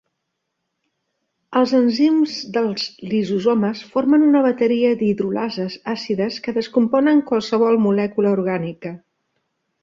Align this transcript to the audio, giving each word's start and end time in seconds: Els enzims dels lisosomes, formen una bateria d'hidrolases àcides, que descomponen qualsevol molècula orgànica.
Els 1.59 1.73
enzims 1.79 2.37
dels 2.55 2.87
lisosomes, 3.11 3.83
formen 3.91 4.25
una 4.29 4.41
bateria 4.47 4.95
d'hidrolases 5.03 5.77
àcides, 5.95 6.41
que 6.49 6.55
descomponen 6.57 7.23
qualsevol 7.29 7.79
molècula 7.85 8.35
orgànica. 8.41 8.95